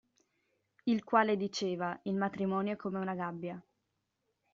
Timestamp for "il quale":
0.87-1.37